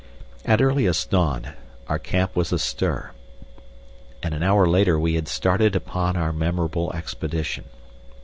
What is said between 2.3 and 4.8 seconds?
was astir and an hour